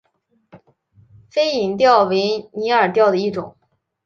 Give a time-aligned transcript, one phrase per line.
[1.29, 3.55] 飞蝇钓为拟饵钓的一种。